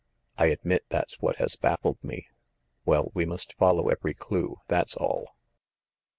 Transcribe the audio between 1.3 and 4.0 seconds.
has baffled me." "Well, we must follow